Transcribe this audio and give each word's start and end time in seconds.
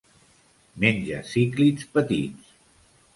Menja 0.83 1.19
cíclids 1.33 1.85
petits. 1.99 2.49